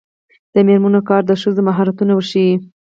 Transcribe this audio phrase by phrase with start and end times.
[0.53, 2.55] د میرمنو کار د ښځو مهارتونه ورښيي.